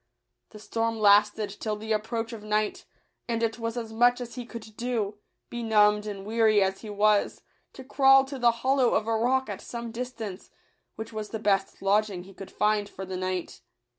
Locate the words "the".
0.49-0.57, 1.75-1.91, 8.39-8.49, 11.29-11.37, 13.05-13.15